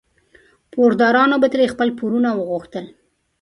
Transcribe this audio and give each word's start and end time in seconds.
پوردارانو 0.71 1.37
به 1.41 1.47
ترې 1.53 1.65
خپل 1.73 1.89
پورونه 1.99 2.29
غوښتل. 2.49 2.85